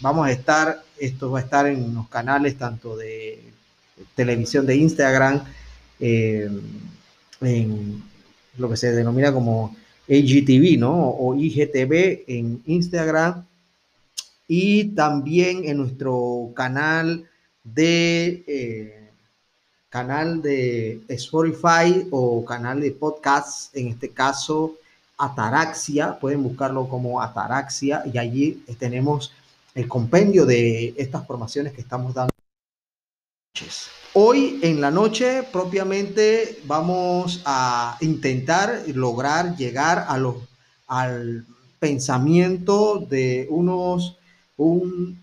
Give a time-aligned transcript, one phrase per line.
[0.00, 3.42] vamos a estar, esto va a estar en los canales tanto de
[4.14, 5.42] televisión de Instagram,
[6.00, 6.48] eh,
[7.40, 8.02] en
[8.58, 9.76] lo que se denomina como
[10.08, 11.10] AGTV, ¿no?
[11.10, 13.44] O IGTV en Instagram
[14.48, 17.28] y también en nuestro canal
[17.64, 19.10] de eh,
[19.88, 24.74] canal de Spotify o canal de podcast, en este caso
[25.18, 29.32] Ataraxia, pueden buscarlo como Ataraxia y allí tenemos
[29.76, 32.32] el compendio de estas formaciones que estamos dando.
[34.14, 40.36] Hoy en la noche propiamente vamos a intentar lograr llegar a los,
[40.86, 41.44] al
[41.78, 44.16] pensamiento de unos
[44.56, 45.22] un,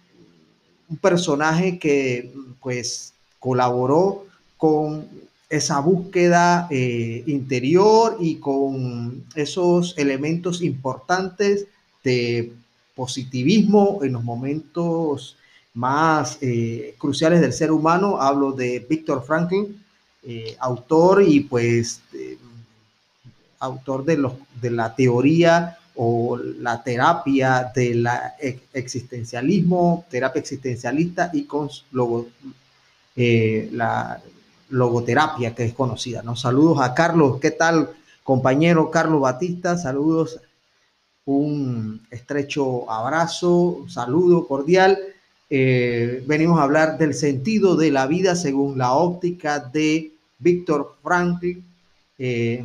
[1.02, 4.26] personaje que pues colaboró
[4.58, 5.08] con
[5.50, 11.66] esa búsqueda eh, interior y con esos elementos importantes
[12.04, 12.54] de
[12.96, 15.38] positivismo en los momentos
[15.74, 18.22] más eh, cruciales del ser humano.
[18.22, 19.84] Hablo de Víctor Franklin,
[20.24, 22.02] eh, autor y pues
[23.60, 28.08] autor de, los, de la teoría o la terapia del
[28.74, 31.70] existencialismo, terapia existencialista y con
[33.16, 34.20] eh, la
[34.70, 36.22] logoterapia que es conocida.
[36.24, 36.36] ¿no?
[36.36, 37.90] Saludos a Carlos, ¿qué tal
[38.24, 39.78] compañero Carlos Batista?
[39.78, 40.40] Saludos,
[41.26, 44.98] un estrecho abrazo, saludo cordial.
[45.50, 51.64] Eh, venimos a hablar del sentido de la vida según la óptica de Víctor Franklin.
[52.18, 52.64] Eh,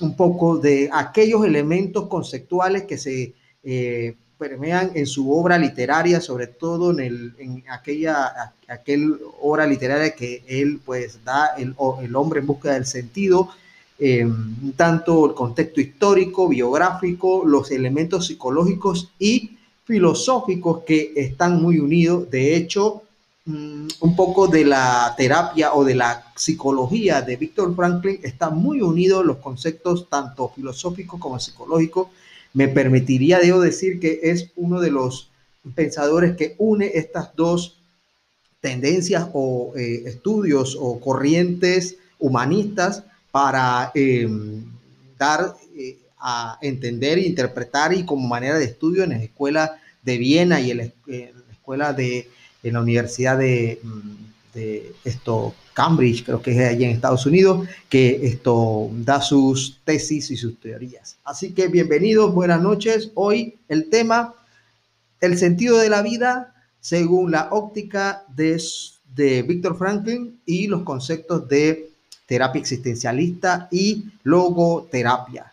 [0.00, 6.48] un poco de aquellos elementos conceptuales que se eh, permean en su obra literaria, sobre
[6.48, 12.72] todo en aquella aquel obra literaria que él pues da el, el hombre en busca
[12.72, 13.50] del sentido,
[13.98, 22.30] em, tanto el contexto histórico, biográfico, los elementos psicológicos y filosóficos que están muy unidos.
[22.30, 23.04] De hecho,
[23.46, 28.80] Mm, un poco de la terapia o de la psicología de Víctor Franklin está muy
[28.80, 32.08] unido los conceptos tanto filosóficos como psicológicos.
[32.54, 35.28] Me permitiría, debo decir, que es uno de los
[35.74, 37.76] pensadores que une estas dos
[38.60, 44.62] tendencias o eh, estudios o corrientes humanistas para em,
[45.18, 50.60] dar eh, a entender, interpretar y como manera de estudio en la escuela de Viena
[50.60, 50.84] y en la
[51.50, 52.30] escuela de
[52.62, 54.60] en la Universidad de, mm,
[55.02, 60.36] esto, Cambridge, creo que es allí en Estados Unidos, que esto da sus tesis y
[60.36, 61.16] sus teorías.
[61.24, 63.10] Así que bienvenidos, buenas noches.
[63.14, 64.32] Hoy el tema,
[65.20, 68.62] el sentido de la vida según la óptica de,
[69.16, 71.93] de Víctor Franklin y los conceptos de
[72.26, 75.52] terapia existencialista y logoterapia.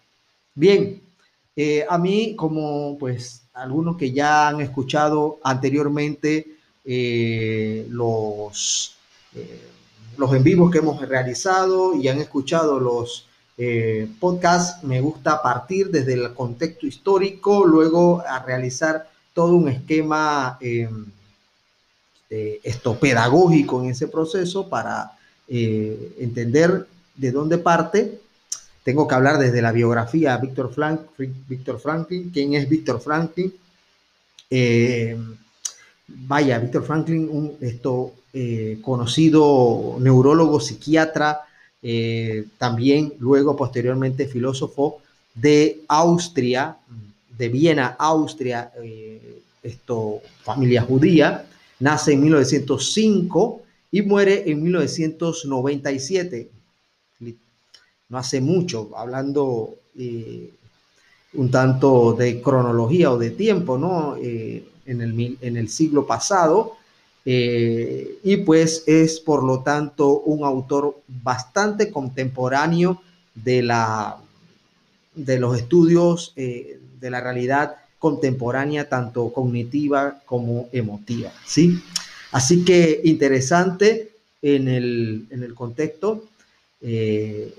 [0.56, 1.02] Bien,
[1.56, 6.48] eh, a mí, como pues algunos que ya han escuchado anteriormente
[6.86, 8.96] eh, los,
[9.36, 9.68] eh,
[10.18, 13.28] los en vivos que hemos realizado y han escuchado los
[14.20, 20.58] podcasts, me gusta partir desde el contexto histórico, luego a realizar todo un esquema
[22.28, 25.12] esto pedagógico en ese proceso para
[25.54, 28.20] entender de dónde parte.
[28.84, 33.54] Tengo que hablar desde la biografía de Víctor, Frank, Víctor Franklin, quién es Víctor Franklin,
[36.08, 41.42] vaya, Víctor Franklin, un esto, eh, conocido neurólogo, psiquiatra,
[41.82, 45.02] eh, también luego posteriormente filósofo
[45.34, 46.78] de Austria,
[47.38, 51.46] de Viena, Austria, eh, esto, familia judía,
[51.80, 53.62] nace en 1905
[53.92, 56.50] y muere en 1997.
[58.10, 59.76] No hace mucho, hablando
[61.34, 64.18] un tanto de cronología o de tiempo, ¿no?
[64.18, 66.78] en el, en el siglo pasado
[67.26, 73.02] eh, y pues es por lo tanto un autor bastante contemporáneo
[73.36, 74.18] de, la,
[75.14, 81.32] de los estudios eh, de la realidad contemporánea, tanto cognitiva como emotiva.
[81.46, 81.80] ¿sí?
[82.32, 84.12] Así que interesante
[84.42, 86.26] en el, en el contexto.
[86.82, 87.54] Eh,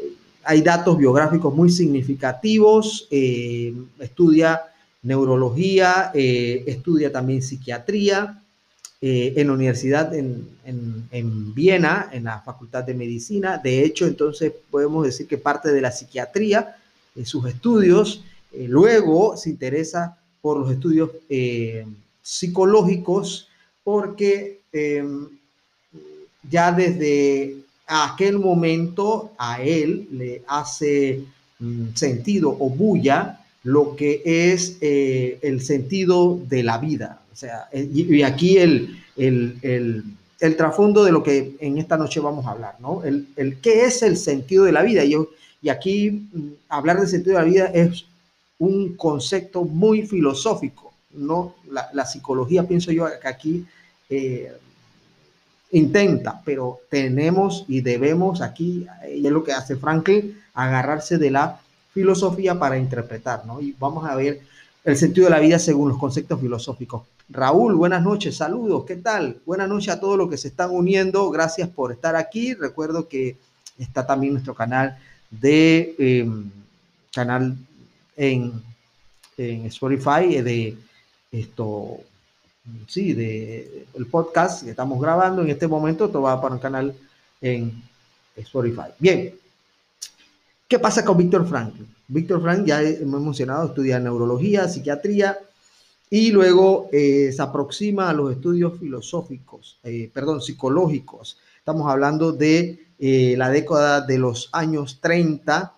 [0.44, 4.62] hay datos biográficos muy significativos, estudia
[5.02, 8.40] neurología, eh, estudia también psiquiatría
[9.00, 13.58] eh, en la universidad en, en, Viena, en la Facultad de Medicina.
[13.58, 16.76] De hecho, entonces podemos decir que parte de la psiquiatría,
[17.14, 21.10] en sus estudios, eh, luego se interesa por los estudios
[22.22, 23.48] psicológicos
[23.84, 25.28] porque em,
[26.50, 31.24] ya desde aquel momento a él le hace
[31.58, 37.68] mm, sentido o bulla lo que es eh, el sentido de la vida, O sea,
[37.72, 40.04] y, aquí el, el, el,
[40.40, 43.04] el, trasfondo de lo que en esta noche vamos a hablar, ¿no?
[43.04, 45.04] El, el qué es el sentido de la vida.
[45.04, 45.14] Y,
[45.62, 48.04] y aquí mm, hablar del sentido de la vida es
[48.58, 51.54] un concepto muy filosófico, ¿no?
[51.70, 53.64] La, la psicología, pienso yo, que aquí
[54.14, 54.52] eh,
[55.70, 61.60] intenta, pero tenemos y debemos aquí, y es lo que hace Franklin, agarrarse de la
[61.94, 63.58] filosofía para interpretar, ¿no?
[63.62, 64.42] Y vamos a ver
[64.84, 67.04] el sentido de la vida según los conceptos filosóficos.
[67.30, 69.38] Raúl, buenas noches, saludos, ¿qué tal?
[69.46, 72.52] Buenas noches a todos los que se están uniendo, gracias por estar aquí.
[72.52, 73.38] Recuerdo que
[73.78, 74.98] está también nuestro canal
[75.30, 76.50] de em,
[77.14, 77.56] canal
[78.14, 78.52] en,
[79.38, 80.76] en Spotify eh, de
[81.30, 82.00] esto,
[82.86, 86.94] sí, de el podcast que estamos grabando en este momento, todo va para un canal
[87.40, 87.82] en
[88.36, 88.92] Spotify.
[88.98, 89.34] Bien,
[90.68, 91.86] ¿qué pasa con Víctor Franklin?
[92.12, 95.38] Víctor Frank, ya hemos mencionado, estudia neurología, psiquiatría
[96.10, 101.38] y luego eh, se aproxima a los estudios filosóficos, eh, perdón, psicológicos.
[101.56, 105.72] Estamos hablando de eh, la década de los años 30.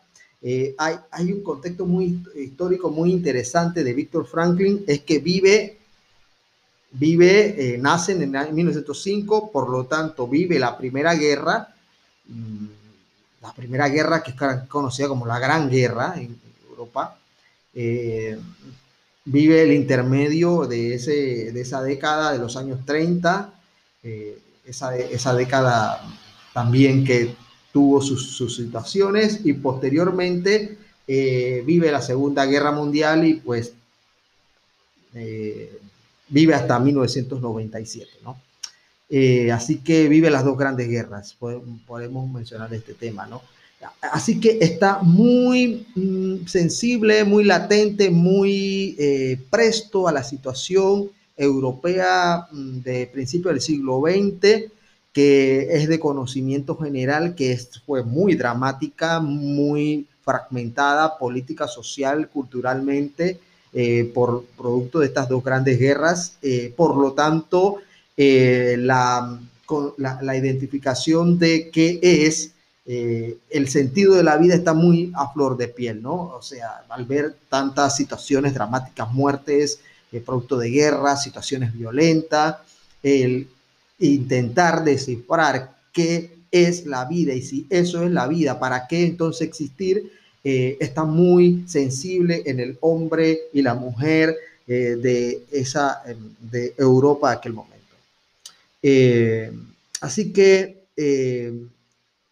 [0.77, 5.79] Hay, hay, un contexto muy histórico muy interesante de Víctor Franklin, es que vive,
[6.95, 11.69] vive, nace en 1905, por lo tanto vive la Primera Guerra.
[12.27, 12.67] Mm,
[13.43, 17.19] la Primera Guerra, que es conocida como la Gran Guerra en Europa,
[17.75, 18.39] eh,
[19.27, 23.53] vive el intermedio de, ese, de esa década de los años 30,
[24.03, 26.01] eh, esa, esa, década
[26.55, 27.35] también que
[27.71, 33.75] tuvo sus, sus situaciones y posteriormente eh, vive la Segunda Guerra Mundial y pues
[36.29, 38.39] vive hasta 1997, ¿no?
[39.09, 41.37] Eh, así que vive las dos grandes guerras,
[41.87, 43.43] podemos mencionar este tema, ¿no?
[44.01, 52.49] Así que está muy mm, sensible, muy latente, muy eh, presto a la situación europea
[52.51, 54.71] mm, de principio del siglo XX,
[55.13, 63.39] que es de conocimiento general, que fue muy dramática, muy fragmentada política, social, culturalmente,
[63.75, 66.39] eh, por producto de estas dos grandes guerras.
[66.77, 67.81] por lo tanto,
[68.17, 69.41] eh, la,
[69.97, 72.53] la, identificación de qué es
[72.87, 76.15] eh, el sentido de la vida está muy a flor de piel, ¿no?
[76.15, 79.81] O sea, al ver tantas situaciones dramáticas, muertes,
[80.13, 82.59] eh, producto de guerra, situaciones violentas,
[83.03, 83.49] el
[83.99, 89.49] intentar descifrar qué es la vida y si eso es la vida, ¿para qué entonces
[89.49, 90.13] existir?
[90.45, 94.37] Está muy sensible en el hombre y la mujer
[94.67, 96.03] de, esa,
[96.39, 97.75] de Europa de aquel momento.
[98.87, 99.51] Eh,
[100.03, 101.51] así que eh,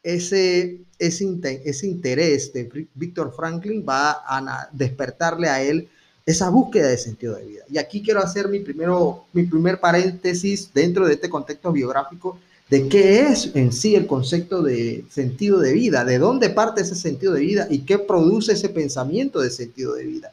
[0.02, 5.88] ese, ese, ese, interés de Víctor Franklin va a despertarle a él
[6.26, 7.64] esa búsqueda de sentido de vida.
[7.70, 12.38] Y aquí quiero hacer mi, primero, mi primer paréntesis dentro de este contexto biográfico
[12.72, 16.94] de qué es en sí el concepto de sentido de vida, de dónde parte ese
[16.94, 20.32] sentido de vida y qué produce ese pensamiento de sentido de vida.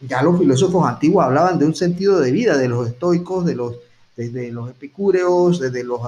[0.00, 3.76] Ya los filósofos antiguos hablaban de un sentido de vida, de los estoicos, de los
[4.16, 6.00] desde los epicúreos, desde los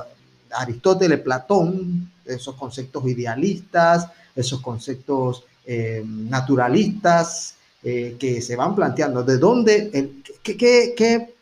[0.51, 7.55] Aristóteles, Platón, esos conceptos idealistas, esos conceptos eh, naturalistas
[7.85, 9.23] eh, que se van planteando.
[9.23, 10.11] ¿De dónde,
[10.43, 11.35] qué, qué, qué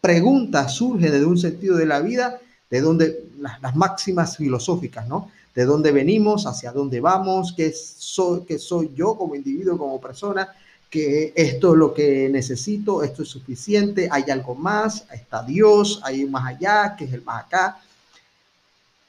[0.00, 2.40] pregunta surge desde un sentido de la vida?
[2.70, 5.30] De dónde las, las, máximas filosóficas, ¿no?
[5.54, 10.48] De dónde venimos, hacia dónde vamos, qué soy, qué soy yo como individuo, como persona,
[10.90, 16.24] que esto es lo que necesito, esto es suficiente, hay algo más, está Dios, hay
[16.24, 17.80] más allá, que es el más acá.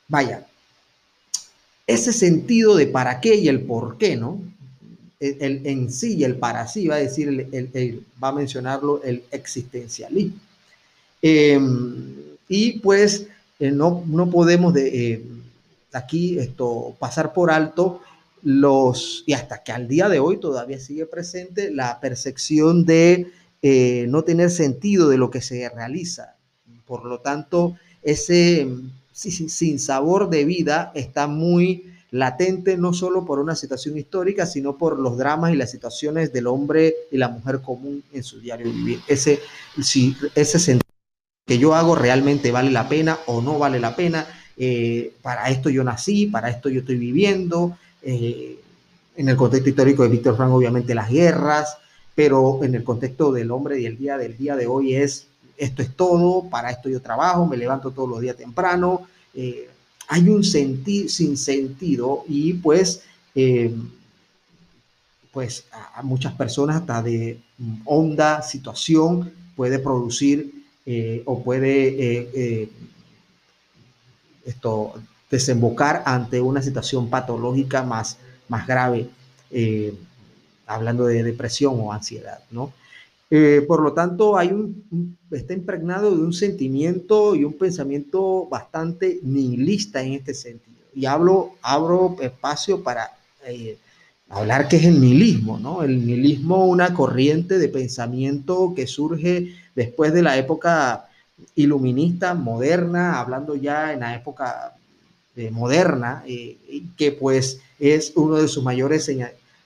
[0.08, 0.46] Vaya,
[1.88, 4.40] ese sentido de para qué y el por qué, ¿no?
[5.20, 9.24] El, en sí y el para sí, va a decir, el, va a mencionarlo el
[9.32, 10.40] existencialismo.
[11.22, 12.16] Em,
[12.48, 13.28] y pues
[13.62, 15.26] eh, no, no podemos de, eh,
[15.94, 18.02] aquí esto, pasar por alto
[18.42, 23.28] los, y hasta que al día de hoy todavía sigue presente la percepción de
[23.62, 26.38] eh, no tener sentido de lo que se realiza.
[26.88, 28.68] Por lo tanto, ese
[29.14, 34.98] sin sabor de vida está muy latente no solo por una situación histórica, sino por
[35.00, 39.02] los dramas y las situaciones del hombre y la mujer común en su diario vivir.
[39.08, 39.40] Ese,
[39.84, 40.91] si, ese sentido
[41.52, 44.26] que yo hago realmente vale la pena o no vale la pena.
[44.56, 48.58] Eh, para esto yo nací, para esto yo estoy viviendo, eh,
[49.18, 51.76] en el contexto histórico de Víctor Frank, obviamente las guerras,
[52.16, 55.28] pero en el contexto del hombre y el día del día de hoy es,
[55.58, 59.02] esto es todo, para esto yo trabajo, me levanto todos los días temprano,
[59.34, 59.68] eh,
[60.08, 63.04] hay un sentir sin sentido y pues,
[65.34, 65.66] pues
[65.96, 67.42] a muchas personas hasta de
[67.84, 72.70] honda situación puede producir eh, o puede eh,
[74.46, 74.94] esto,
[75.30, 79.10] desembocar ante una situación patológica más, más grave,
[80.66, 82.74] hablando de depresión o ansiedad, ¿no?
[83.66, 90.04] por lo tanto, hay un, está impregnado de un sentimiento y un pensamiento bastante nihilista
[90.04, 90.76] en este sentido.
[90.94, 93.10] Y hablo, abro espacio para
[94.32, 95.84] hablar que es el nihilismo, ¿no?
[95.84, 101.08] El nihilismo, una corriente de pensamiento que surge después de la época
[101.56, 104.74] iluminista, moderna, hablando ya en la época
[105.36, 106.58] eh, moderna, eh,
[106.98, 109.10] que pues es uno de sus mayores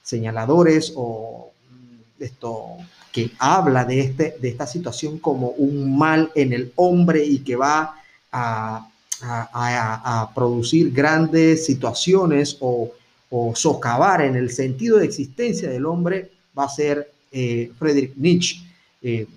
[0.01, 2.77] señaladores o mm, esto
[3.11, 7.55] que habla de, este, de esta situación como un mal en el hombre y que
[7.55, 7.95] va
[8.31, 8.89] a,
[10.35, 12.91] producir grandes situaciones o
[13.29, 18.57] o socavar en el sentido de existencia del hombre va a ser eh, Friedrich Nietzsche,
[19.01, 19.27] eh,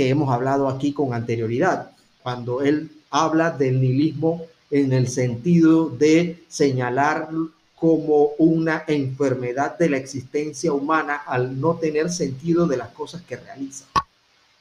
[0.00, 1.90] que hemos hablado aquí con anterioridad,
[2.22, 7.28] cuando él habla del nihilismo en el sentido de señalar
[7.76, 13.36] como una enfermedad de la existencia humana al no tener sentido de las cosas que
[13.36, 13.84] realiza.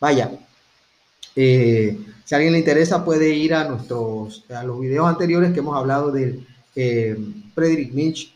[0.01, 0.29] Vaya,
[1.37, 5.77] eh, si alguien le interesa puede ir a nuestros a los videos anteriores que hemos
[5.77, 6.37] hablado de
[7.55, 8.33] Friedrich Nietzsche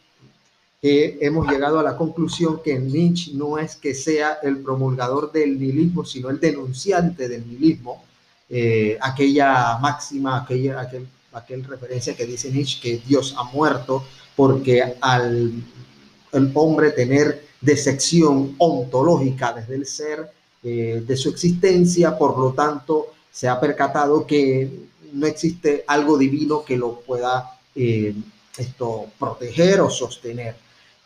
[0.83, 6.03] hemos llegado a la conclusión que Nietzsche no es que sea el promulgador del nihilismo,
[6.03, 8.03] sino el denunciante del nihilismo.
[8.49, 14.03] Eh, aquella máxima, aquella, aquel, aquel referencia que dice Nietzsche que Dios ha muerto
[14.35, 15.53] porque al
[16.33, 20.31] el hombre tener desección ontológica desde el ser
[20.63, 24.69] eh, de su existencia, por lo tanto, se ha percatado que
[25.13, 28.13] no existe algo divino que lo pueda eh,
[28.57, 30.55] esto proteger o sostener.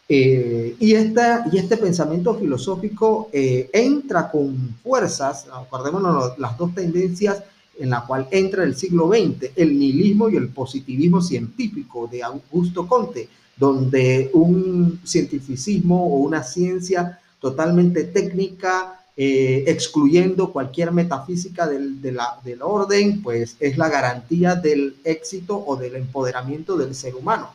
[0.09, 7.43] Eh, y, esta, y este pensamiento filosófico eh, entra con fuerzas, acordémonos las dos tendencias
[7.77, 12.87] en la cual entra el siglo XX, el nihilismo y el positivismo científico de Augusto
[12.87, 22.61] Conte, donde un cientificismo o una ciencia totalmente técnica, eh, excluyendo cualquier metafísica del, del
[22.61, 27.49] orden, pues es la garantía del éxito o del empoderamiento del ser humano.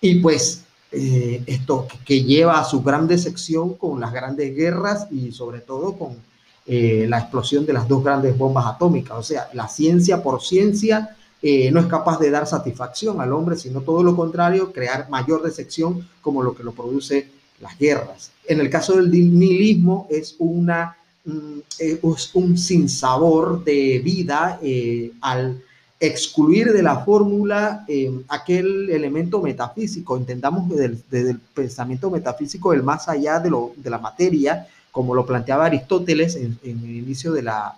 [0.00, 5.30] Y pues eh, esto que lleva a su gran decepción con las grandes guerras y
[5.30, 6.16] sobre todo con
[6.66, 9.16] eh, la explosión de las dos grandes bombas atómicas.
[9.16, 13.56] O sea, la ciencia por ciencia eh, no es capaz de dar satisfacción al hombre,
[13.56, 17.28] sino todo lo contrario, crear mayor decepción como lo que lo produce
[17.60, 18.32] las guerras.
[18.46, 24.58] En el caso del nihilismo es una mm, es un sinsabor de vida
[25.20, 25.62] al
[26.00, 33.06] excluir de la fórmula eh, aquel elemento metafísico, entendamos desde, el pensamiento metafísico el más
[33.06, 37.76] allá de, lo, de la materia, como lo planteaba Aristóteles en, el inicio de la,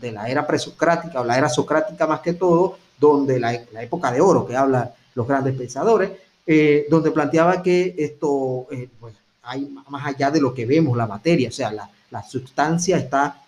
[0.00, 4.10] de la era presocrática o la era socrática más que todo, donde la, la época
[4.10, 6.10] de oro que hablan los grandes pensadores,
[6.46, 11.06] eh, donde planteaba que esto eh, pues, hay más allá de lo que vemos, la
[11.06, 13.42] materia, o sea, la, la sustancia está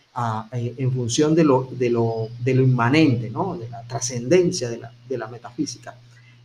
[0.52, 3.56] eh, en función de lo, de lo, de lo inmanente, ¿no?
[3.56, 5.96] de la trascendencia de la, de la metafísica.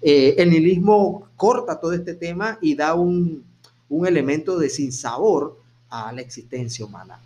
[0.02, 3.44] Eh, el nihilismo corta todo este tema y da un,
[3.90, 5.58] un elemento de sinsabor
[5.90, 7.20] a la existencia humana.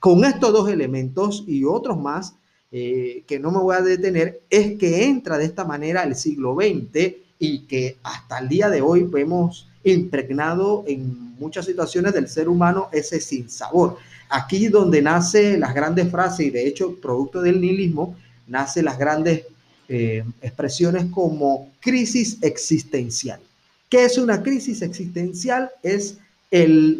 [0.00, 2.34] Con estos dos elementos y otros más,
[2.72, 6.56] eh, que no me voy a detener, es que entra de esta manera el siglo
[6.56, 12.48] XX y que hasta el día de hoy vemos impregnado en muchas situaciones del ser
[12.48, 13.98] humano ese sinsabor.
[14.28, 18.16] Aquí donde nace las grandes frases y de hecho producto del nihilismo,
[18.46, 19.44] nace las grandes
[19.88, 23.40] eh, expresiones como crisis existencial.
[23.88, 25.70] ¿Qué es una crisis existencial?
[25.82, 26.18] Es
[26.50, 26.98] el,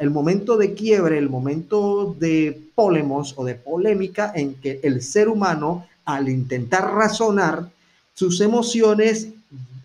[0.00, 5.28] el momento de quiebre, el momento de polemos o de polémica en que el ser
[5.28, 7.70] humano, al intentar razonar
[8.14, 9.28] sus emociones,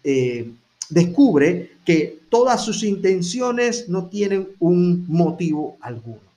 [0.06, 0.50] eh,
[0.90, 6.30] descubre que todas sus intenciones no tienen un motivo alguno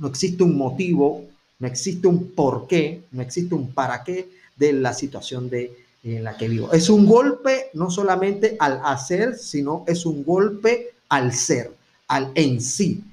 [0.00, 1.24] no existe un motivo,
[1.58, 6.36] no existe un porqué, no existe un para qué de la situación de, en la
[6.36, 6.72] que vivo.
[6.72, 11.72] Es un golpe no solamente al hacer, sino es un golpe al ser,
[12.08, 13.04] al en sí,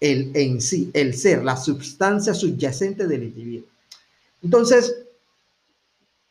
[0.00, 3.68] el en sí, el ser, la sustancia subyacente del individuo.
[4.42, 4.94] Entonces,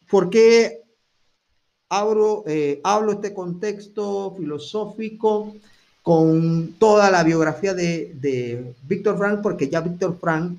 [0.09, 0.81] ¿por qué
[1.87, 5.55] abro, eh, hablo este contexto filosófico?
[6.01, 10.57] Con toda la biografía de, de Víctor Frank, porque ya Víctor Frank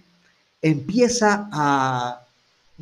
[0.62, 2.26] empieza a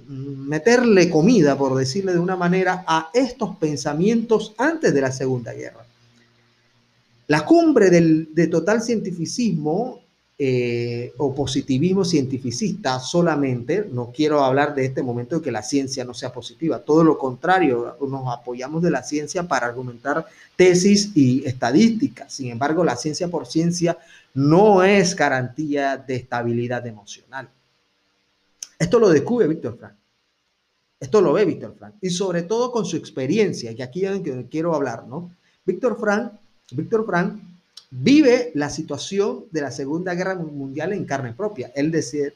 [0.07, 5.85] meterle comida, por decirle de una manera, a estos pensamientos antes de la Segunda Guerra.
[7.27, 10.01] La cumbre del, de total cientificismo
[10.41, 16.05] eh, o positivismo cientificista solamente, no quiero hablar de este momento de que la ciencia
[16.05, 21.45] no sea positiva, todo lo contrario, nos apoyamos de la ciencia para argumentar tesis y
[21.45, 23.99] estadísticas, sin embargo, la ciencia por ciencia
[24.33, 27.49] no es garantía de estabilidad emocional.
[28.79, 29.95] Esto lo descubre Víctor Frank.
[31.01, 31.95] Esto lo ve Víctor Frank.
[32.01, 35.33] Y sobre todo con su experiencia, que aquí es que quiero hablar, ¿no?
[35.65, 36.33] Víctor Frank,
[36.71, 37.41] Víctor Frank
[37.91, 41.73] vive la situación de la Segunda Guerra Mundial en carne propia.
[41.75, 42.35] Él de ser,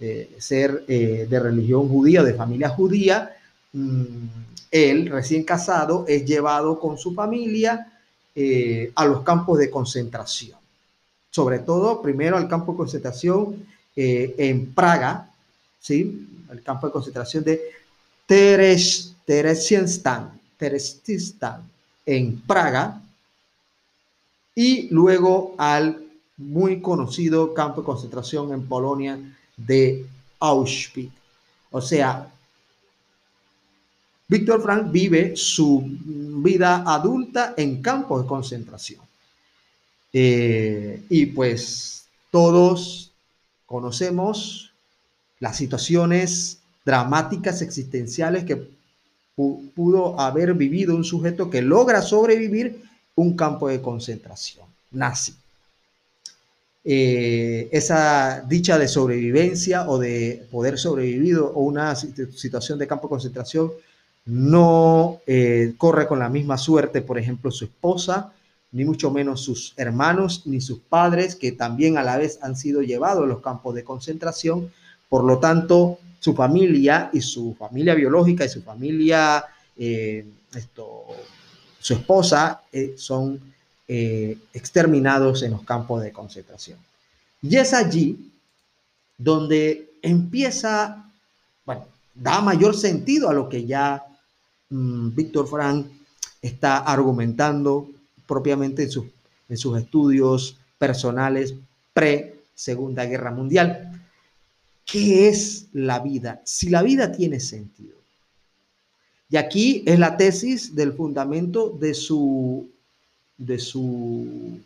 [0.00, 3.36] eh, ser eh, de religión judía, de familia judía,
[3.72, 4.04] mm,
[4.70, 7.92] él recién casado es llevado con su familia
[8.34, 10.58] eh, a los campos de concentración.
[11.30, 13.66] Sobre todo, primero al campo de concentración
[14.00, 15.28] en Praga,
[15.80, 16.28] ¿sí?
[16.52, 17.60] el campo de concentración de
[18.26, 21.62] Teres, Teresienstan, Terestistan,
[22.06, 23.02] en Praga,
[24.58, 26.04] y luego al
[26.36, 29.16] muy conocido campo de concentración en Polonia
[29.56, 30.04] de
[30.40, 31.12] Auschwitz.
[31.70, 32.28] O sea,
[34.26, 35.84] Víctor Frank vive su
[36.42, 39.00] vida adulta en campos de concentración.
[40.12, 43.12] Eh, y pues todos
[43.64, 44.72] conocemos
[45.38, 48.68] las situaciones dramáticas existenciales que
[49.36, 52.87] pudo haber vivido un sujeto que logra sobrevivir
[53.18, 55.34] un campo de concentración nazi.
[56.84, 63.10] Eh, esa dicha de sobrevivencia o de poder sobrevivir o una situación de campo de
[63.10, 63.72] concentración
[64.24, 68.32] no eh, corre con la misma suerte, por ejemplo, su esposa,
[68.70, 72.82] ni mucho menos sus hermanos, ni sus padres, que también a la vez han sido
[72.82, 74.70] llevados a los campos de concentración.
[75.08, 79.44] Por lo tanto, su familia y su familia biológica y su familia
[79.76, 81.04] eh, esto,
[81.80, 83.40] su esposa eh, son
[83.86, 86.78] eh, exterminados en los campos de concentración.
[87.40, 88.30] Y es allí
[89.16, 91.10] donde empieza,
[91.64, 94.04] bueno, da mayor sentido a lo que ya
[94.70, 95.86] mm, Víctor Frank
[96.42, 97.88] está argumentando
[98.26, 99.12] propiamente en,
[99.48, 101.54] en sus estudios personales
[101.92, 104.02] pre-Segunda Guerra Mundial.
[104.84, 106.40] ¿Qué es la vida?
[106.44, 107.97] Si la vida tiene sentido.
[109.30, 112.68] Y aquí es la tesis del fundamento de su,
[113.36, 114.58] de su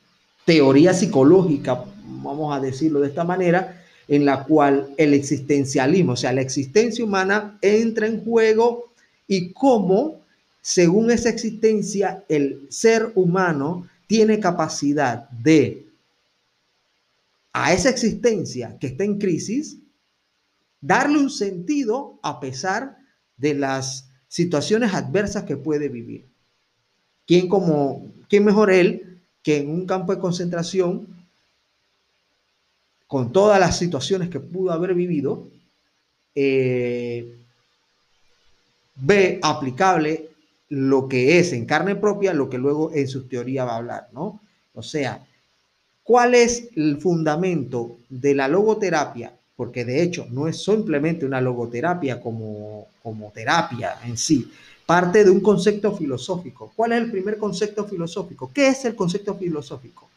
[0.44, 1.84] teoría psicológica,
[2.22, 7.04] vamos a decirlo de esta manera, en la cual el existencialismo, o sea, la existencia
[7.04, 8.92] humana entra en juego
[9.26, 10.20] y cómo,
[10.60, 15.86] según esa existencia, el ser humano tiene capacidad de,
[17.52, 19.78] a esa existencia que está en crisis,
[20.80, 22.98] darle un sentido a pesar
[23.36, 26.24] de las situaciones adversas que puede vivir.
[27.26, 31.06] ¿Quién, como, quién mejor él que en un campo de concentración,
[33.06, 35.48] con todas las situaciones que pudo haber vivido,
[36.34, 37.36] eh,
[38.96, 40.30] ve aplicable
[40.70, 44.08] lo que es en carne propia, lo que luego en su teoría va a hablar,
[44.12, 44.40] ¿no?
[44.72, 45.26] O sea,
[46.02, 52.20] ¿cuál es el fundamento de la logoterapia porque de hecho no es simplemente una logoterapia
[52.20, 54.50] como, como terapia en sí,
[54.86, 56.72] parte de un concepto filosófico.
[56.74, 58.50] ¿Cuál es el primer concepto filosófico?
[58.52, 60.08] ¿Qué es el concepto filosófico?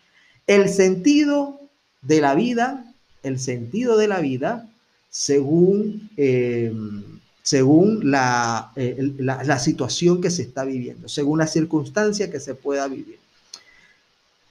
[0.47, 1.59] El sentido
[2.01, 2.93] de la vida,
[3.23, 4.67] el sentido de la vida
[5.09, 6.73] según, eh,
[7.41, 12.87] según eh, la, la, situación que se está viviendo, según la circunstancia que se pueda
[12.89, 13.17] vivir.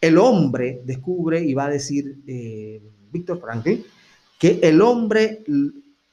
[0.00, 2.80] El hombre descubre, y va a decir eh,
[3.12, 3.84] Víctor Franklin,
[4.38, 5.44] que el hombre,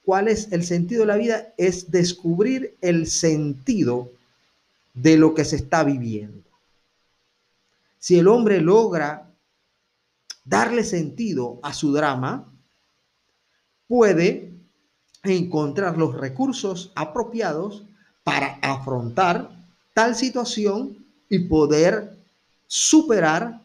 [0.05, 1.53] ¿cuál es el sentido de la vida?
[1.57, 4.09] Es descubrir el sentido
[4.93, 6.41] de lo que se está viviendo.
[7.99, 9.29] Si el hombre logra
[10.43, 12.51] darle sentido a su drama,
[13.87, 14.51] puede
[15.23, 17.83] encontrar los recursos apropiados
[18.23, 19.49] para afrontar
[19.93, 20.97] tal situación
[21.29, 22.17] y poder
[22.67, 23.61] superar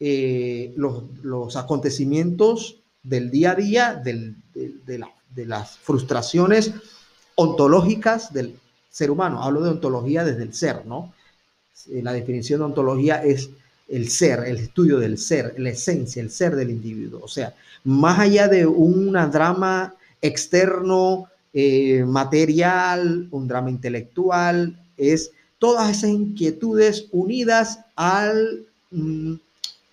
[0.00, 4.34] eh, los, los acontecimientos del día a día, de,
[5.46, 6.72] las frustraciones
[7.34, 8.56] ontológicas del
[8.90, 9.42] ser humano.
[9.42, 11.12] Hablo de ontología desde el ser, ¿no?
[11.90, 13.50] Eh, la definición de ontología es
[13.88, 17.20] el ser, el estudio del ser, la esencia, el ser del individuo.
[17.22, 25.90] O sea, más allá de un drama externo, eh, material, un drama intelectual, es todas
[25.90, 29.34] esas inquietudes unidas al, mm,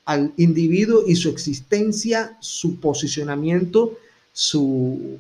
[0.08, 3.98] al individuo y su existencia, su posicionamiento,
[4.32, 5.20] su,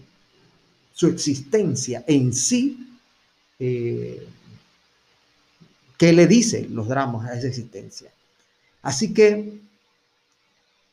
[0.93, 2.87] su existencia en sí.
[3.59, 4.25] Eh,
[5.97, 8.09] ¿Qué le dice los dramas a esa existencia?
[8.81, 9.59] Así que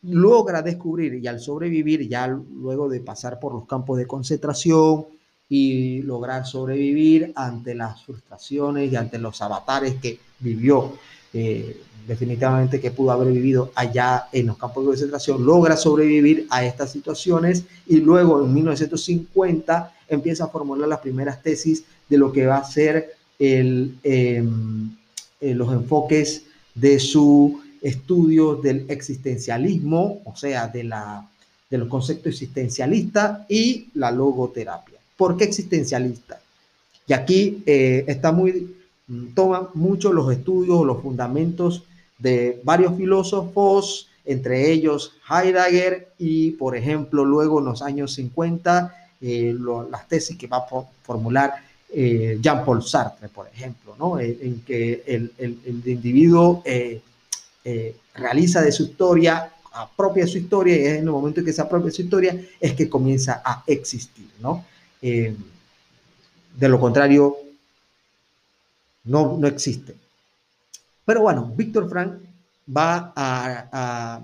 [0.02, 5.06] logra descubrir y al sobrevivir, ya luego de pasar por los campos de concentración
[5.48, 10.98] y lograr sobrevivir ante las frustraciones y ante los avatares que vivió,
[11.34, 16.64] eh, definitivamente que pudo haber vivido allá en los campos de concentración, logra sobrevivir a
[16.64, 22.46] estas situaciones y luego en 1950 empieza a formular las primeras tesis de lo que
[22.46, 24.44] va a ser em, eh,
[25.40, 26.44] los enfoques
[26.74, 34.98] de su estudio del existencialismo, o sea, de los conceptos existencialistas y la logoterapia.
[35.16, 36.40] ¿Por qué existencialista?
[37.06, 38.74] Y aquí eh, está muy,
[39.34, 41.84] toma mucho los estudios, los fundamentos
[42.18, 49.54] de varios filósofos, entre ellos Heidegger y, por ejemplo, luego en los años 50, eh,
[49.90, 50.66] las tesis que va a
[51.02, 51.54] formular
[51.92, 54.18] eh, Jean-Paul Sartre, por ejemplo, ¿no?
[54.18, 55.30] en, que el,
[55.86, 57.00] individuo eh,
[58.14, 61.62] realiza de su historia, apropia su historia, y es en el momento en que se
[61.62, 64.28] apropia su historia, es que comienza a existir.
[64.40, 64.64] ¿no?
[65.00, 67.36] de lo contrario,
[69.04, 69.94] no, no existe.
[71.04, 72.14] Pero bueno, Víctor Frank
[72.68, 74.20] va a,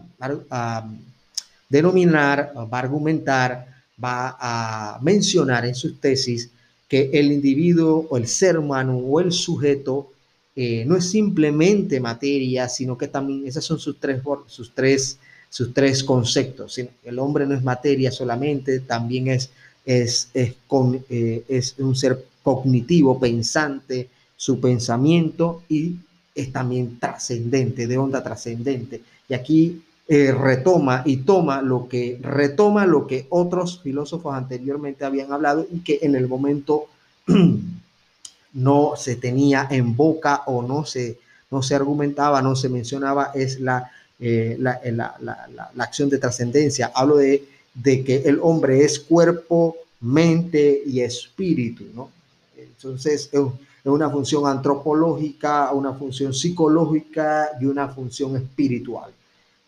[1.68, 3.66] denominar, va a argumentar,
[4.02, 6.50] va a mencionar en sus tesis
[6.88, 10.10] que el individuo o el ser humano o el sujeto
[10.56, 15.72] eh, no es simplemente materia, sino que también esos son sus tres, sus tres, sus
[15.72, 16.80] tres conceptos.
[17.04, 19.50] El hombre no es materia solamente, también es,
[19.84, 24.08] es, es, con, eh, es un ser cognitivo, pensante,
[24.40, 25.96] su pensamiento y
[26.34, 29.02] es también trascendente, de onda trascendente.
[29.28, 35.30] Y aquí eh, retoma y toma lo que retoma lo que otros filósofos anteriormente habían
[35.30, 36.86] hablado y que en el momento
[38.54, 41.18] no se tenía en boca o no se,
[41.50, 46.90] no se argumentaba, no se mencionaba, es la, eh, la, la, la, acción de trascendencia.
[46.94, 52.08] Hablo de, de que el hombre es cuerpo, mente y espíritu, ¿no?
[52.56, 53.42] Entonces, es
[53.84, 59.10] una función antropológica, una función psicológica y una función espiritual.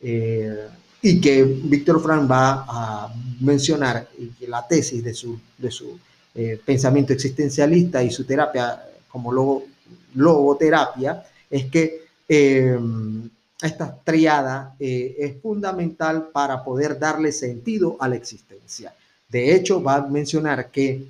[0.01, 0.69] Eh,
[1.01, 4.09] y que Víctor Frank va a mencionar
[4.47, 5.99] la tesis de su, de su
[6.35, 9.65] eh, pensamiento existencialista y su terapia como logo,
[10.15, 12.79] logoterapia es que eh,
[13.61, 18.93] esta triada es fundamental para poder darle sentido a la existencia.
[19.29, 21.07] De hecho, va a mencionar que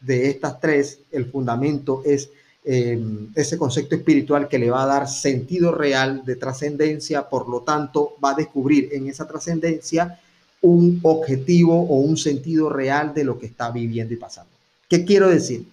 [0.00, 2.30] de estas tres, el fundamento es
[2.72, 7.62] Em, ese concepto espiritual que le va a dar sentido real de trascendencia, por lo
[7.62, 10.20] tanto va a descubrir en esa trascendencia
[10.60, 14.52] un objetivo o un sentido real de lo que está viviendo y pasando.
[14.88, 15.66] ¿Qué quiero decir?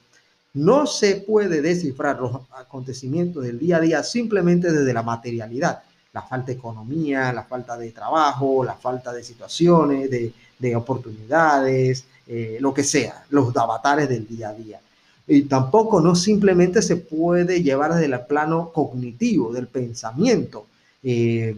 [0.55, 5.83] No se puede descifrar los acontecimientos del día a día simplemente desde la materialidad,
[6.13, 12.57] la falta de economía, la falta de trabajo, la falta de situaciones, de, oportunidades, eh,
[12.59, 14.79] lo que sea, los avatares del día a día
[15.27, 20.67] y tampoco no simplemente se puede llevar desde el plano cognitivo, del pensamiento,
[21.03, 21.55] eh,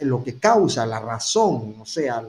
[0.00, 2.22] lo que causa la razón, o sea,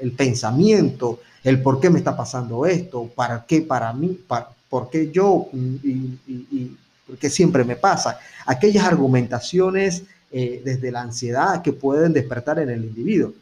[0.00, 4.18] el pensamiento, el por qué me está pasando esto, para qué para mí,
[4.70, 8.18] por qué yo y, y, por qué siempre me pasa.
[8.46, 13.34] Aquellas argumentaciones eh, desde la ansiedad que pueden despertar en el individuo.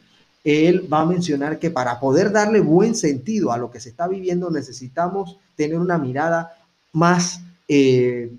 [0.43, 4.07] Él va a mencionar que para poder darle buen sentido a lo que se está
[4.07, 6.57] viviendo necesitamos tener una mirada
[6.93, 8.31] más, eh,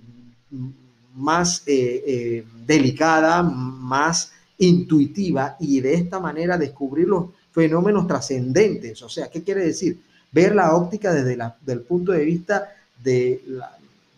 [1.14, 9.02] más eh, eh, delicada, más intuitiva y de esta manera descubrir los fenómenos trascendentes.
[9.02, 10.00] O sea, ¿qué quiere decir?
[10.30, 13.42] Ver la óptica desde el punto de vista de,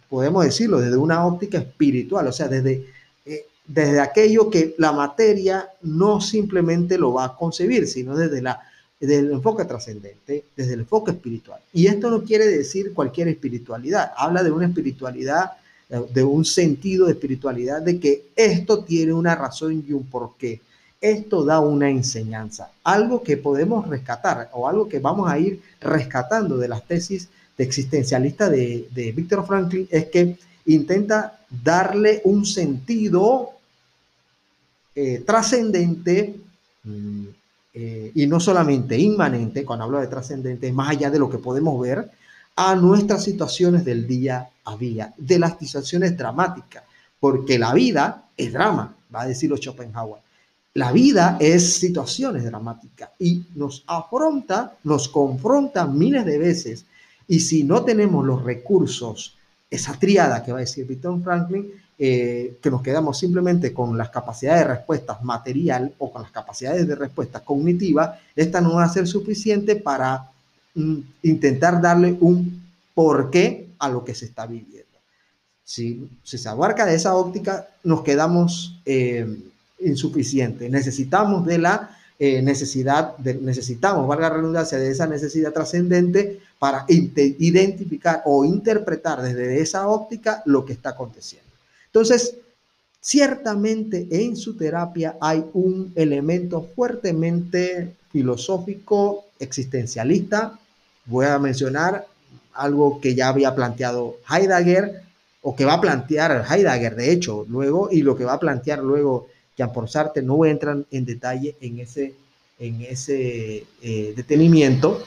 [0.09, 2.87] podemos decirlo, desde una óptica espiritual, o sea, desde,
[3.66, 8.61] desde aquello que la materia no simplemente lo va a concebir, sino desde la
[9.07, 11.61] desde el enfoque trascendente, desde el enfoque espiritual.
[11.73, 15.53] Y esto no quiere decir cualquier espiritualidad, habla de una espiritualidad,
[15.90, 20.61] eh, de un sentido de espiritualidad, de que esto tiene una razón y un porqué.
[21.01, 26.57] Esto da una enseñanza, algo que podemos rescatar o algo que vamos a ir rescatando
[26.57, 30.37] de las tesis de existencialista de, de Víctor Franklin es que
[30.67, 33.51] intenta darle un sentido
[34.95, 36.37] eh, trascendente,
[36.85, 37.25] mm,
[37.75, 41.81] eh, y no solamente inmanente, cuando hablo de trascendente, más allá de lo que podemos
[41.81, 42.09] ver,
[42.55, 46.85] a nuestras situaciones del día a día, de las situaciones dramáticas,
[47.19, 50.23] porque la vida es drama, va a decirlo Schopenhauer.
[50.75, 56.85] La vida es situaciones dramáticas y nos afronta, nos confronta miles de veces.
[57.29, 59.37] Y si no tenemos los recursos
[59.71, 64.11] esa triada que va a decir Víctor Franklin, eh, que nos quedamos simplemente con las
[64.11, 68.88] capacidades de respuestas material o con las capacidades de respuesta cognitiva, esta no va a
[68.88, 70.30] ser suficiente para
[70.74, 72.62] mm, intentar darle un
[72.94, 74.85] porqué a lo que se está viviendo.
[75.62, 79.26] Si, se abarca de esa óptica, nos quedamos eh,
[79.80, 80.70] insuficientes.
[80.70, 86.87] Necesitamos de la eh, necesidad, de, necesitamos, valga la redundancia, de esa necesidad trascendente para
[86.88, 91.54] identificar o interpretar desde esa óptica lo que está aconteciendo.
[91.94, 92.38] Entonces,
[93.00, 100.59] ciertamente en su terapia hay un elemento fuertemente filosófico, existencialista.
[101.07, 102.04] Voy a mencionar
[102.52, 105.02] algo que ya había planteado Heidegger
[105.42, 108.80] o que va a plantear Heidegger, de hecho, luego, y lo que va a plantear
[108.80, 112.14] luego Jean-Paul Sartre, no voy a entrar en detalle en ese,
[112.59, 115.00] en ese eh, detenimiento.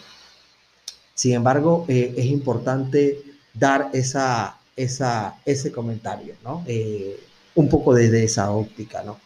[1.14, 3.20] Sin embargo, eh, es importante
[3.54, 6.64] dar esa, esa, ese comentario, ¿no?
[6.68, 7.20] Eh,
[7.56, 9.20] un poco desde esa óptica, ¿no?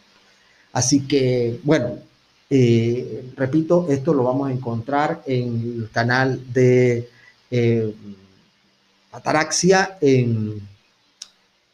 [0.72, 1.98] Así que, bueno,
[3.36, 7.08] repito, esto lo vamos a encontrar en el canal de
[9.12, 10.62] Ataraxia en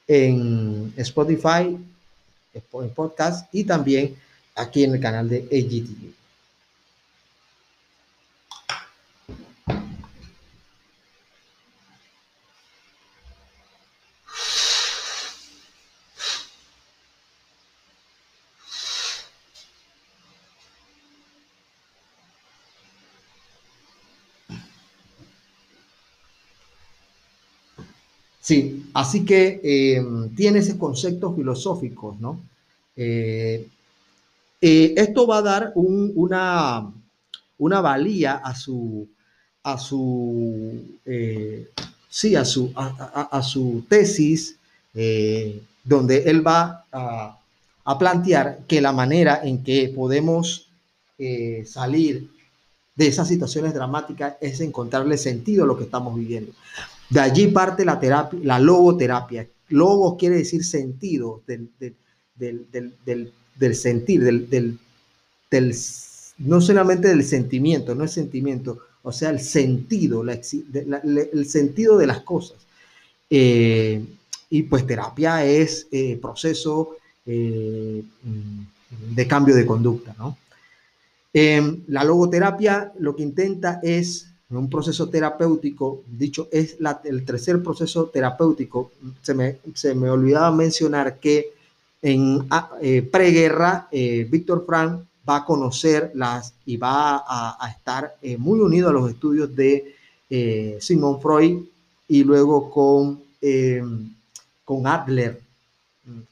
[0.08, 1.78] en Spotify,
[2.54, 4.16] en podcast y también
[4.54, 6.18] aquí en el canal de AGTV.
[28.40, 30.04] Sí, así que eh,
[30.36, 32.40] tiene ese concepto filosófico, ¿no?
[32.96, 33.68] Eh,
[34.60, 36.92] eh, esto va a dar una,
[37.58, 39.06] una valía a su,
[39.62, 40.82] a su,
[42.10, 44.56] sí, a su, a, su tesis,
[45.84, 47.38] donde él va a,
[48.00, 50.66] plantear que la manera en que podemos
[51.64, 52.28] salir
[52.96, 56.52] de esas situaciones dramáticas es encontrarle sentido a lo que estamos viviendo.
[57.10, 59.48] De allí parte la terapia, la logoterapia.
[59.70, 61.70] Logo quiere decir sentido, del,
[63.74, 64.78] sentir, del,
[66.38, 72.20] no solamente del sentimiento, no es sentimiento, o sea, el sentido, el sentido de las
[72.20, 72.58] cosas.
[73.30, 74.04] Eh,
[74.50, 78.02] y pues terapia es eh, proceso eh,
[79.14, 80.36] de cambio de conducta, ¿no?
[81.86, 88.92] la logoterapia lo que intenta es un proceso terapéutico, dicho, es el tercer proceso terapéutico.
[89.20, 91.52] Se me, se me olvidaba mencionar que
[92.00, 98.16] en ah, eh, preguerra, eh, Víctor Frank va a conocer las y va a, estar
[98.22, 99.94] eh, muy unido a los estudios de
[100.80, 101.64] Sigmund Freud
[102.08, 103.22] y luego con,
[104.64, 105.40] con Adler.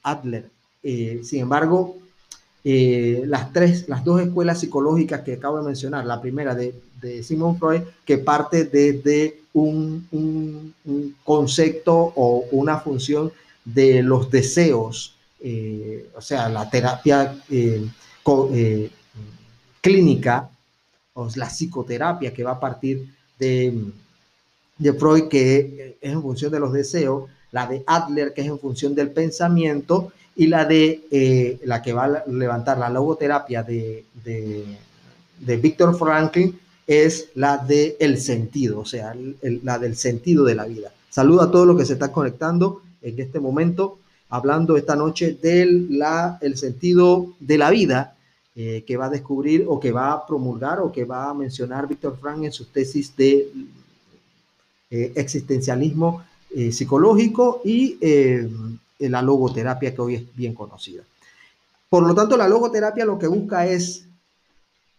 [0.01, 0.49] Adler.
[0.81, 1.97] sin embargo,
[2.63, 7.57] las tres, las dos escuelas psicológicas que acabo de mencionar, la primera de de Simon
[7.57, 13.31] Freud que parte desde un, un, concepto o una función
[13.65, 17.85] de los deseos, eh, o sea, la terapia eh,
[18.53, 18.91] eh,
[19.81, 20.49] clínica
[21.13, 23.73] o la psicoterapia que va a partir de,
[24.77, 28.59] de Freud, que es en función de los deseos, la de Adler, que es en
[28.59, 34.63] función del pensamiento, y la de la que va a levantar la logoterapia de, de,
[35.39, 40.65] de Víctor Franklin, es la del el sentido, o sea, la del sentido de la
[40.65, 40.91] vida.
[41.09, 46.01] Saludo a todos los que se están conectando en este momento, hablando esta noche del
[46.41, 48.15] el sentido de la vida
[48.55, 51.87] eh, que va a descubrir o que va a promulgar o que va a mencionar
[51.87, 53.51] Víctor Frank en sus tesis de
[54.89, 56.23] eh, existencialismo
[56.55, 57.97] eh, psicológico y
[58.99, 61.03] la logoterapia que hoy es bien conocida.
[61.89, 64.06] Por lo tanto, la logoterapia lo que busca es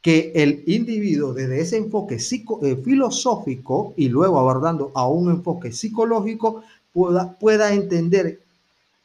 [0.02, 6.62] que el individuo desde ese enfoque eh, filosófico y luego abordando a un enfoque psicológico
[6.92, 8.40] pueda, pueda entender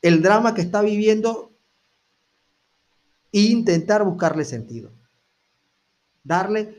[0.01, 1.49] el drama que está viviendo
[3.31, 4.91] e intentar buscarle sentido.
[6.23, 6.75] Darle,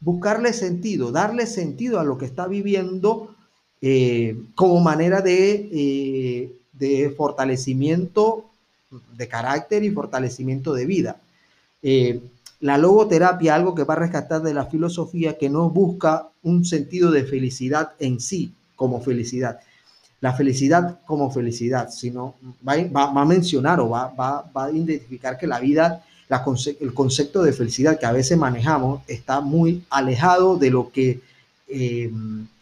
[0.00, 3.36] buscarle sentido, darle sentido a lo que está viviendo
[3.82, 8.46] eh, como manera de, eh, de, fortalecimiento
[9.16, 11.20] de carácter y fortalecimiento de vida.
[12.60, 17.10] La logoterapia, algo que va a rescatar de la filosofía que no busca un sentido
[17.10, 19.60] de felicidad en sí como felicidad.
[20.20, 22.34] La felicidad como felicidad, sino
[22.66, 26.04] va, a mencionar o va, va, a identificar que la vida,
[26.80, 31.20] el concepto de felicidad que a veces manejamos está muy alejado de lo que
[31.68, 32.10] eh,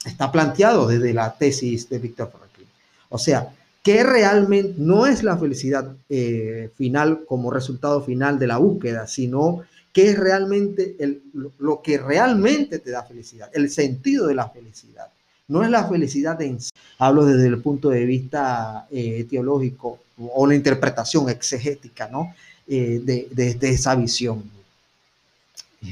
[0.04, 2.68] está planteado desde la tesis de Víctor Franklin.
[3.08, 8.58] O sea, que realmente no es la felicidad eh, final como resultado final de la
[8.58, 11.22] búsqueda, sino que es realmente el,
[11.58, 15.08] lo que realmente te da felicidad, el sentido de la felicidad.
[15.48, 16.70] No es la felicidad en sí.
[16.98, 22.34] Hablo desde el punto de vista eh, teológico o la interpretación exegética, ¿no?
[22.66, 24.42] Eh, de, esa visión.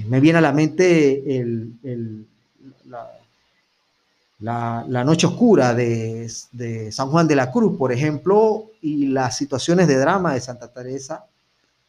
[0.08, 2.26] Me viene a la mente el,
[4.40, 6.28] la, noche oscura de,
[6.90, 11.24] San Juan de la Cruz, por ejemplo, y las situaciones de drama de Santa Teresa,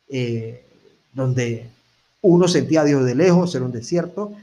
[0.08, 0.63] eh,
[1.12, 1.70] donde
[2.21, 4.34] uno sentía a Dios de lejos, era un desierto,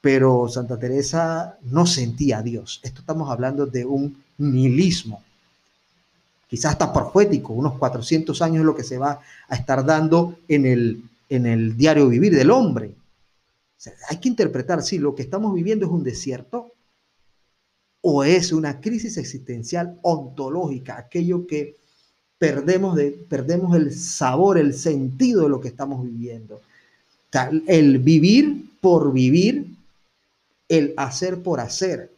[0.00, 2.80] pero Santa Teresa no sentía a Dios.
[2.82, 5.22] Esto estamos hablando de un nihilismo,
[6.48, 10.66] quizás hasta profético, unos 400 años es lo que se va a estar dando en
[10.66, 12.94] el, en el diario vivir del hombre.
[14.08, 16.72] hay que interpretar si lo que estamos viviendo es un desierto
[18.02, 21.76] o es una crisis existencial ontológica, aquello que
[22.38, 26.60] perdemos, de, perdemos el sabor, el sentido de lo que estamos viviendo.
[27.66, 29.66] El vivir por vivir,
[30.68, 32.10] el hacer por hacer,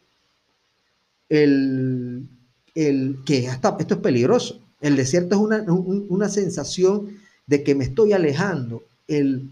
[1.28, 2.26] el,
[2.74, 4.60] el que hasta, esto es peligroso.
[4.80, 8.84] El desierto es una, una sensación de que me estoy alejando.
[9.08, 9.50] El,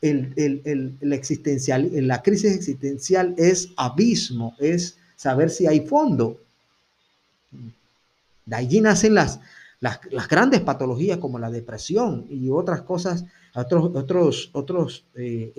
[0.00, 6.40] el, el, el, existencial, la crisis existencial es abismo, es saber si hay fondo.
[8.44, 9.40] De allí nacen las,
[9.82, 15.52] las, grandes patologías como la depresión y otras cosas, otros, otros, otros eh,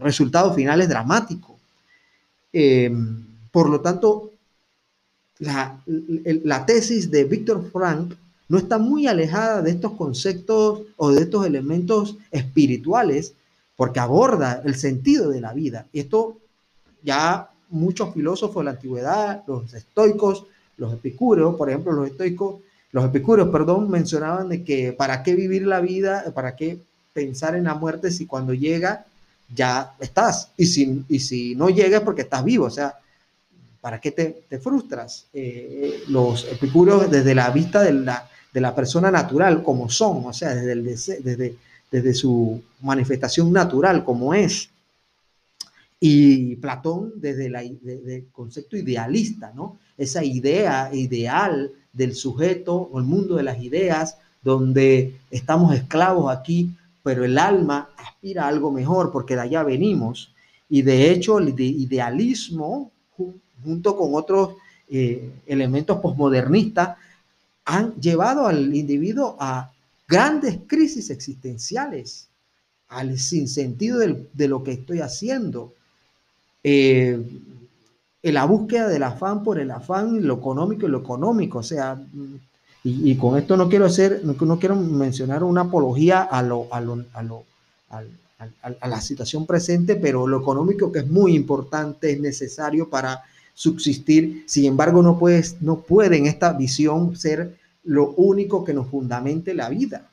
[0.00, 1.56] resultados finales dramáticos.
[2.54, 2.90] Eh,
[3.52, 4.30] por lo tanto,
[5.40, 8.14] la, la tesis de Víctor Frank
[8.48, 13.34] no está muy alejada de estos conceptos o de estos elementos espirituales,
[13.76, 15.86] porque aborda el sentido de la vida.
[15.92, 16.38] Esto
[17.02, 20.46] ya muchos filósofos de la antigüedad, los estoicos,
[20.78, 22.60] los epicúreos, por ejemplo, los estoicos,
[22.92, 26.78] los epicúreos, perdón, mencionaban de que para qué vivir la vida, para qué
[27.12, 29.04] pensar en la muerte si cuando llega
[29.54, 32.94] ya estás y si, y si no llega es porque estás vivo, o sea,
[33.80, 35.26] ¿para qué te, frustras?
[35.32, 40.32] Eh, los epicúreos desde la vista de la, de la persona natural como son, o
[40.32, 41.56] sea, desde, el, desde,
[41.90, 44.70] desde su manifestación natural como es.
[46.02, 49.78] Y Platón desde el concepto idealista, ¿no?
[49.98, 56.70] Esa idea ideal del sujeto o el mundo de las ideas, donde estamos esclavos aquí,
[57.02, 60.32] pero el alma aspira algo mejor porque de allá venimos.
[60.68, 62.90] Y de hecho el idealismo,
[63.64, 64.54] junto con otros
[64.88, 66.96] eh, elementos posmodernistas,
[67.64, 69.72] han llevado al individuo a
[70.08, 72.28] grandes crisis existenciales,
[72.88, 75.72] al sinsentido de lo que estoy haciendo,
[76.64, 77.22] eh,
[78.22, 81.58] en la búsqueda del afán por el afán, lo económico y lo económico.
[81.58, 82.00] O sea,
[82.82, 87.04] y, con esto no quiero hacer, no, quiero mencionar una apología a, lo, a, lo,
[87.12, 87.44] a, lo,
[87.90, 93.22] a, la situación presente, pero lo económico que es muy importante, es necesario para
[93.54, 94.44] subsistir.
[94.46, 99.54] Sin embargo, no, puedes, no puede en esta visión ser lo único que nos fundamente
[99.54, 100.08] la vida.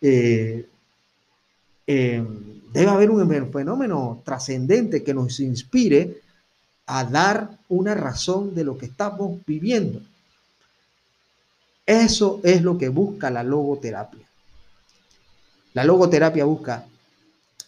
[0.00, 0.66] Eh,
[1.86, 2.24] eh,
[2.72, 6.23] debe haber un fenómeno trascendente que nos inspire
[6.86, 10.00] a dar una razón de lo que estamos viviendo.
[11.86, 14.26] Eso es lo que busca la logoterapia.
[15.72, 16.86] La logoterapia busca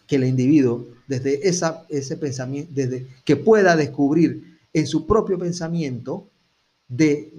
[0.06, 6.28] que el individuo, desde esa, ese pensamiento, desde que pueda descubrir en su propio pensamiento,
[6.88, 7.32] de,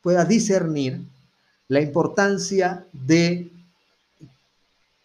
[0.00, 1.02] pueda discernir
[1.68, 3.50] la importancia de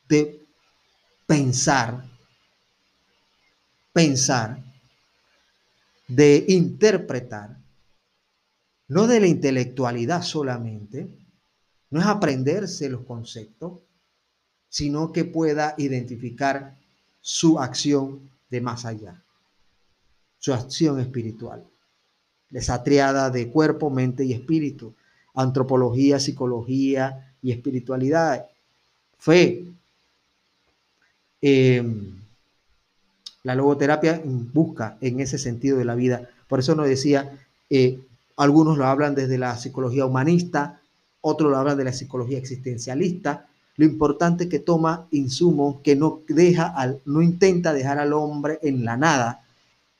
[0.07, 0.39] de
[1.25, 2.03] pensar,
[3.91, 4.59] pensar,
[6.07, 7.57] de interpretar,
[8.87, 11.07] no de la intelectualidad solamente,
[11.89, 13.79] no es aprenderse los conceptos,
[14.69, 16.77] sino que pueda identificar
[17.21, 19.23] su acción de más allá,
[20.37, 21.65] su acción espiritual.
[22.51, 24.93] Esa triada de cuerpo, mente y espíritu,
[25.33, 28.45] antropología, psicología y espiritualidad,
[29.17, 29.75] fe,
[31.47, 32.24] Em,
[33.45, 36.27] la logoterapia busca en ese sentido de la vida.
[36.47, 37.37] Por eso nos decía,
[37.69, 37.99] eh,
[38.37, 40.81] algunos lo hablan desde la psicología humanista,
[41.21, 43.45] otros lo hablan de la psicología existencialista.
[43.75, 48.57] Lo importante es que toma insumos que no deja al, no intenta dejar al hombre
[48.63, 49.45] en la nada.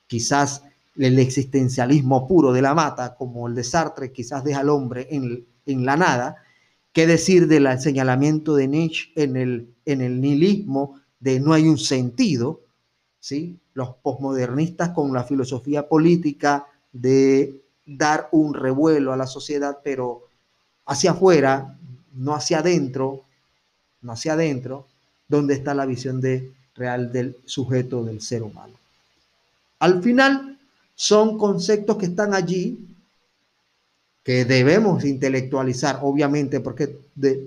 [0.08, 0.64] Quizás
[0.98, 5.46] el existencialismo puro de la mata, como el de Sartre, quizás deja al hombre en,
[5.68, 6.38] en la nada.
[6.94, 11.78] ¿Qué decir del señalamiento de Nietzsche en el, en el nihilismo de no hay un
[11.78, 12.65] sentido,
[13.26, 13.58] ¿sí?
[13.74, 20.28] Los posmodernistas con la filosofía política de dar un revuelo a la sociedad, pero
[20.86, 21.76] hacia afuera,
[22.14, 23.24] no hacia adentro,
[24.04, 24.86] no hacia adentro,
[25.28, 28.76] donde está la visión de, real del sujeto, del ser humano.
[29.80, 30.60] Al final,
[30.94, 32.78] son conceptos que están allí,
[34.24, 36.96] que debemos intelectualizar, obviamente, porque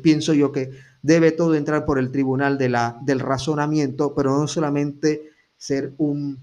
[0.03, 0.73] pienso yo que
[1.03, 6.39] debe todo entrar por el tribunal de la, del razonamiento, pero no solamente ser un,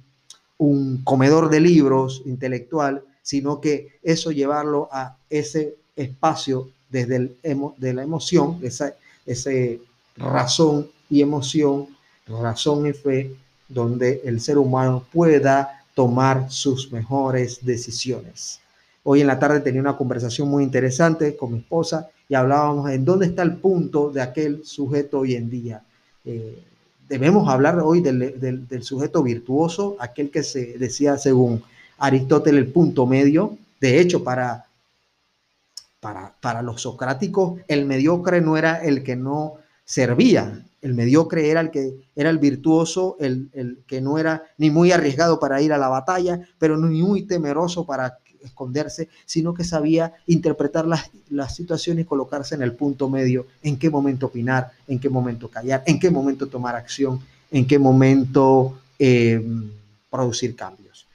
[0.58, 7.38] un comedor de libros intelectual, sino que eso llevarlo a ese espacio desde el
[7.78, 8.94] de la emoción, esa
[9.26, 9.82] ese
[10.16, 11.88] razón y emoción,
[12.28, 13.36] razón y fe,
[13.68, 18.60] donde el ser humano pueda tomar sus mejores decisiones.
[19.04, 23.06] Hoy en la tarde tenía una conversación muy interesante con mi esposa y hablábamos en
[23.06, 25.84] dónde está el punto de aquel sujeto hoy en día.
[26.24, 26.64] Eh,
[27.08, 31.64] debemos hablar hoy del, del, sujeto virtuoso, aquel que se decía según
[31.98, 33.58] Aristóteles el punto medio.
[33.80, 34.66] De hecho, para,
[36.00, 41.62] para, para los socráticos, el mediocre no era el que no servía, el mediocre era
[41.62, 45.74] el que era el virtuoso, el, el, que no era ni muy arriesgado para ir
[45.74, 51.56] a la batalla, pero ni muy temeroso para esconderse, sino que sabía interpretar las, las
[51.56, 55.84] situaciones y colocarse en el punto medio, en qué momento opinar, en qué momento callar,
[55.86, 57.20] en qué momento tomar acción,
[57.52, 59.44] en qué momento eh,
[60.10, 61.08] producir cambios.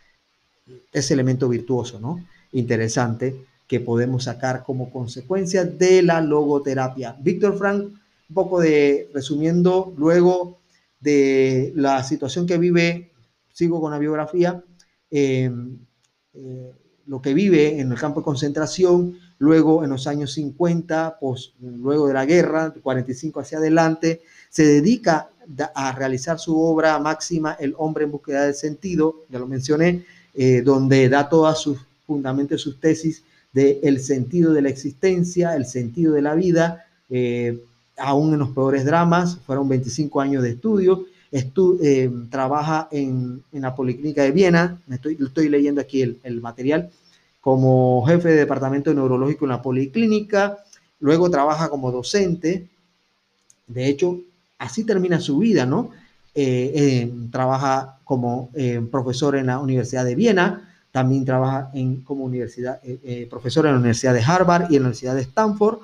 [0.92, 2.24] Ese elemento virtuoso, ¿no?
[2.52, 7.16] Interesante que podemos sacar como consecuencia de la logoterapia.
[7.20, 10.58] Víctor Frank, un poco de resumiendo, luego
[10.98, 13.12] de la situación que vive,
[13.52, 14.62] sigo con la biografía,
[15.10, 15.50] eh,
[16.34, 16.72] eh,
[17.06, 22.06] lo que vive en el campo de concentración, luego en los años 50, pues, luego
[22.06, 25.30] de la guerra, 45 hacia adelante, se dedica
[25.74, 30.62] a realizar su obra máxima, El hombre en búsqueda del sentido, ya lo mencioné, eh,
[30.62, 36.14] donde da todas sus fundamentos, sus tesis de el sentido de la existencia, el sentido
[36.14, 37.58] de la vida, eh,
[37.96, 44.22] aún en los peores dramas, fueron 25 años de estudio, eh, trabaja en, la Policlínica
[44.22, 46.90] de Viena, estoy, estoy leyendo aquí el, el material,
[47.40, 50.58] como jefe de departamento neurológico en la policlínica,
[51.00, 52.68] luego trabaja como docente,
[53.66, 54.20] de hecho,
[54.58, 55.90] así termina su vida, ¿no?
[56.34, 62.24] Eh, eh, trabaja como eh, profesor en la Universidad de Viena, también trabaja en, como
[62.24, 62.80] universidad,
[63.28, 65.78] profesor en la Universidad de Harvard y en la Universidad de Stanford,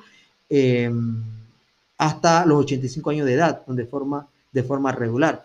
[1.96, 4.26] hasta los 85 años de edad, donde forma
[4.56, 5.44] de forma regular.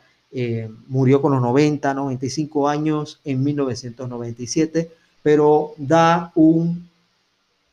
[0.87, 4.89] murió con los 90, 95 años en 1997
[5.23, 6.89] pero da un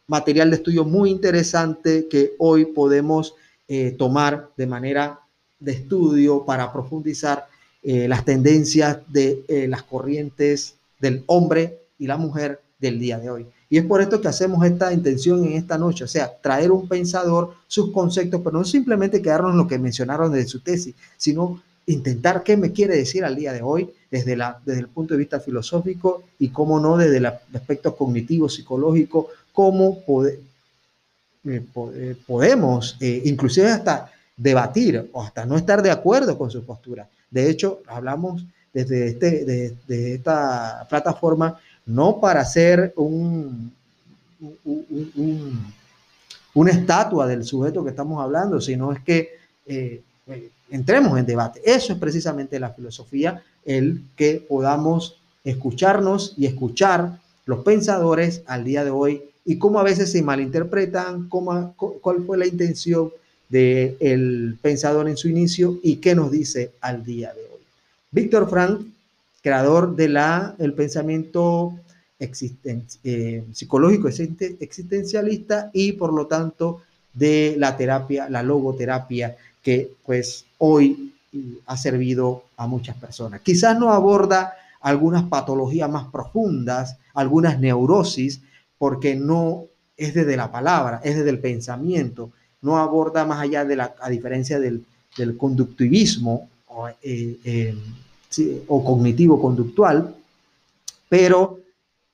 [0.06, 3.34] material de estudio muy interesante que hoy podemos
[3.68, 5.20] eh, tomar de manera
[5.58, 7.46] de estudio para profundizar
[7.82, 13.30] eh, las tendencias de eh, las corrientes del hombre y la mujer del día de
[13.30, 13.46] hoy.
[13.70, 16.88] Y es por esto que hacemos esta intención en esta noche, o sea, traer un
[16.88, 21.62] pensador, sus conceptos, pero no simplemente quedarnos en lo que mencionaron de su tesis, sino
[21.86, 25.18] intentar qué me quiere decir al día de hoy desde, la, desde el punto de
[25.18, 30.40] vista filosófico y cómo no desde el aspecto cognitivo, psicológico, cómo eh,
[31.44, 37.08] eh, podemos eh, inclusive hasta debatir o hasta no estar de acuerdo con su postura.
[37.30, 41.58] De hecho, hablamos desde este, de, esta plataforma
[41.88, 43.72] no para hacer un,
[46.54, 49.38] una estatua del sujeto que estamos hablando, sino es que
[50.70, 51.60] entremos en debate.
[51.64, 58.84] Eso es precisamente la filosofía, el que podamos escucharnos y escuchar los pensadores al día
[58.84, 63.10] de hoy y cómo a veces se malinterpretan, cómo, cuál fue la intención
[63.48, 67.62] del pensador en su inicio y qué nos dice al día de hoy.
[68.10, 68.82] Víctor Frank,
[69.42, 71.78] creador de la, el pensamiento
[72.18, 76.82] eh, psicológico existencialista y por lo tanto
[77.12, 81.14] de la terapia, la logoterapia que pues hoy
[81.66, 83.40] ha servido a muchas personas.
[83.42, 88.40] Quizás no aborda algunas patologías más profundas, algunas neurosis,
[88.78, 89.64] porque no
[89.96, 92.30] es desde la palabra, es desde el pensamiento,
[92.62, 94.84] no aborda más allá de la, a diferencia del,
[95.36, 97.74] conductivismo o, eh,
[98.66, 100.14] o cognitivo-conductual,
[101.08, 101.60] pero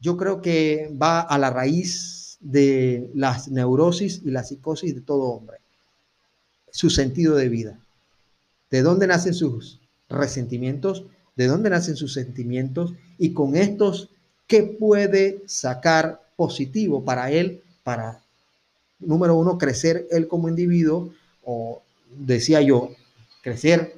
[0.00, 5.24] yo creo que va a la raíz de las neurosis y la psicosis de todo
[5.24, 5.58] hombre
[6.74, 7.78] su sentido de vida.
[8.68, 11.04] ¿De dónde nacen sus resentimientos?
[11.36, 12.94] ¿De dónde nacen sus sentimientos?
[13.16, 14.10] Y con estos,
[14.48, 17.62] ¿qué puede sacar positivo para él?
[17.84, 18.20] Para,
[18.98, 21.12] número uno, crecer él como individuo,
[21.44, 22.90] o decía yo,
[23.40, 23.94] crecer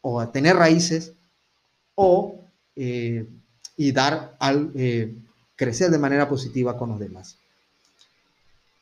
[0.00, 1.14] o tener raíces,
[1.94, 2.40] o
[2.76, 3.26] eh,
[3.76, 5.12] y dar al, eh,
[5.56, 7.36] crecer de manera positiva con los demás.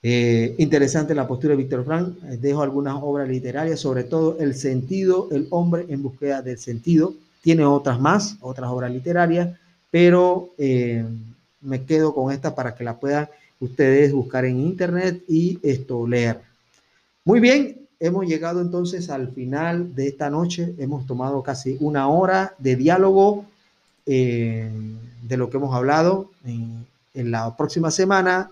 [0.03, 2.19] Eh, interesante la postura de Víctor Frank.
[2.21, 7.15] Dejo algunas obras literarias, sobre todo El sentido, El hombre en búsqueda del sentido.
[7.43, 9.57] Tiene otras más, otras obras literarias,
[9.91, 10.51] pero
[11.61, 13.29] me quedo con esta para que la puedan
[13.61, 16.41] ustedes buscar en internet y esto leer.
[17.25, 20.75] Muy bien, hemos llegado entonces al final de esta noche.
[20.79, 23.47] Hemos tomado casi una hora de diálogo
[24.05, 26.31] de lo que hemos hablado.
[26.45, 28.51] en la próxima semana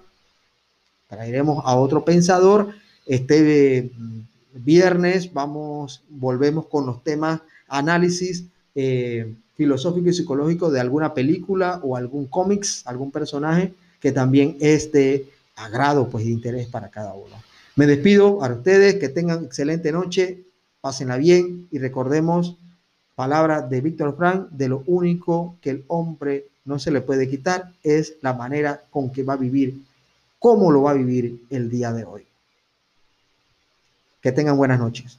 [1.09, 2.68] traeremos a otro pensador.
[3.07, 4.20] Este mm,
[4.55, 8.44] viernes vamos, volvemos con los temas análisis
[8.76, 14.92] eh, filosófico y psicológico de alguna película o algún cómics, algún personaje que también es
[14.92, 15.26] de
[15.57, 17.49] agrado, pues de interés para cada uno.
[17.81, 20.45] Me despido a ustedes, que tengan excelente noche,
[20.83, 22.59] pásenla bien y recordemos
[23.14, 27.72] palabra de Víctor Frank, de lo único que el hombre no se le puede quitar
[27.83, 29.81] es la manera con que va a vivir
[30.39, 32.26] cómo lo va a vivir el día de hoy.
[34.20, 35.18] Que tengan buenas noches.